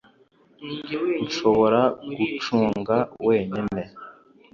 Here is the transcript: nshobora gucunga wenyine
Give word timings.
nshobora 1.25 1.81
gucunga 2.17 2.95
wenyine 3.27 3.81